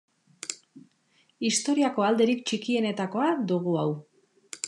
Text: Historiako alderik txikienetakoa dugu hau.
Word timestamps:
Historiako 1.49 2.07
alderik 2.07 2.41
txikienetakoa 2.51 3.29
dugu 3.53 3.79
hau. 3.83 3.89